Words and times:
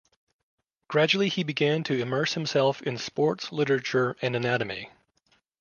Gradually 0.87 1.29
he 1.29 1.43
began 1.43 1.83
to 1.83 1.99
immerse 2.01 2.33
himself 2.33 2.81
in 2.81 2.97
sports 2.97 3.51
literature 3.51 4.17
and 4.19 4.35
anatomy. 4.35 4.89